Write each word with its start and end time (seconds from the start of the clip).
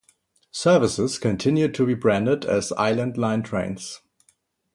Services 0.49 1.19
continued 1.19 1.75
to 1.75 1.85
be 1.85 1.93
branded 1.93 2.43
as 2.43 2.71
Island 2.71 3.19
Line 3.19 3.43
Trains. 3.43 4.01